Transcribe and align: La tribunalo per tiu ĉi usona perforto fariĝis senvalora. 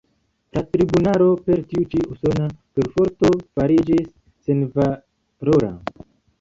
La 0.57 0.61
tribunalo 0.75 1.27
per 1.49 1.61
tiu 1.73 1.83
ĉi 1.91 2.01
usona 2.15 2.49
perforto 2.79 3.31
fariĝis 3.37 4.11
senvalora. 4.49 5.75